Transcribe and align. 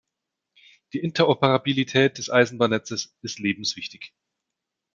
Die 0.93 0.97
Interoperabilität 0.99 2.17
des 2.17 2.31
Eisenbahnnetzes 2.31 3.15
ist 3.21 3.37
lebenswichtig. 3.37 4.15